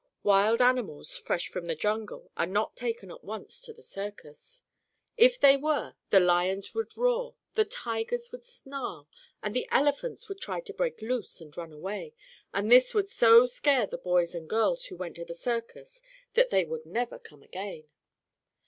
Wild 0.23 0.63
animals, 0.63 1.15
fresh 1.15 1.47
from 1.47 1.65
the 1.65 1.75
jungle, 1.75 2.31
are 2.35 2.47
not 2.47 2.75
taken 2.75 3.11
at 3.11 3.23
once 3.23 3.61
to 3.61 3.71
the 3.71 3.83
circus. 3.83 4.63
If 5.15 5.39
they 5.39 5.57
were 5.57 5.93
the 6.09 6.19
lions 6.19 6.73
would 6.73 6.97
roar, 6.97 7.35
the 7.53 7.65
tigers 7.65 8.31
would 8.31 8.43
snarl 8.43 9.07
and 9.43 9.53
the 9.55 9.67
elephants 9.69 10.27
would 10.27 10.41
try 10.41 10.59
to 10.61 10.73
break 10.73 11.03
loose 11.03 11.39
and 11.39 11.55
run 11.55 11.71
away, 11.71 12.15
and 12.51 12.71
this 12.71 12.95
would 12.95 13.09
so 13.09 13.45
scare 13.45 13.85
the 13.85 13.99
boys 13.99 14.33
and 14.33 14.49
girls 14.49 14.85
who 14.85 14.95
went 14.97 15.17
to 15.17 15.25
the 15.25 15.35
circus 15.35 16.01
that 16.33 16.49
they 16.49 16.65
would 16.65 16.87
never 16.87 17.19
come 17.19 17.43
again. 17.43 17.83